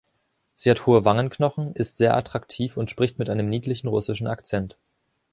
Sie 0.55 0.71
hat 0.71 0.87
hohe 0.87 1.05
Wangenknochen, 1.05 1.73
ist 1.75 1.97
sehr 1.97 2.17
attraktiv 2.17 2.75
und 2.75 2.89
spricht 2.89 3.19
mit 3.19 3.29
einem 3.29 3.49
niedlichen 3.49 3.87
russischen 3.87 4.25
Akzent. 4.25 4.75